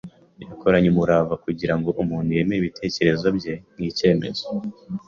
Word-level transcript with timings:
Yakoranye 0.49 0.87
umurava, 0.93 1.33
kugira 1.45 1.73
ngo 1.77 1.89
umuntu 2.01 2.29
yemere 2.37 2.59
ibitekerezo 2.61 3.27
bye 3.37 3.53
nk’icyemezo 3.75 4.45